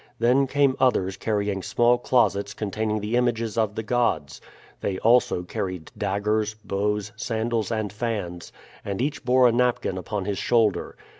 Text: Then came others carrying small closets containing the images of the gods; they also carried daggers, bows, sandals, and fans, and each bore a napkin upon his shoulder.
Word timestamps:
Then 0.17 0.47
came 0.47 0.75
others 0.79 1.15
carrying 1.15 1.61
small 1.61 1.99
closets 1.99 2.55
containing 2.55 3.01
the 3.01 3.15
images 3.15 3.55
of 3.55 3.75
the 3.75 3.83
gods; 3.83 4.41
they 4.79 4.97
also 4.97 5.43
carried 5.43 5.91
daggers, 5.95 6.55
bows, 6.65 7.11
sandals, 7.15 7.71
and 7.71 7.93
fans, 7.93 8.51
and 8.83 8.99
each 8.99 9.23
bore 9.23 9.47
a 9.47 9.51
napkin 9.51 9.99
upon 9.99 10.25
his 10.25 10.39
shoulder. 10.39 10.97